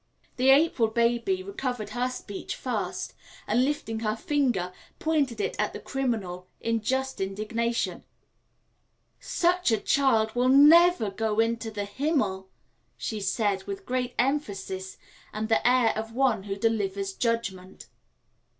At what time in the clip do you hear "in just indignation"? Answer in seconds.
6.59-8.03